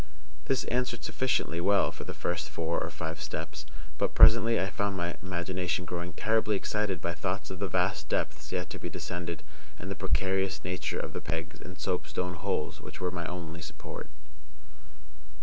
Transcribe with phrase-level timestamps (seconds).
[0.45, 3.67] This answered sufficiently well for the first four or five steps;
[3.99, 8.51] but presently I found my imagination growing terribly excited by thoughts of the vast depths
[8.51, 9.43] yet to be descended,
[9.77, 14.09] and the precarious nature of the pegs and soapstone holes which were my only support.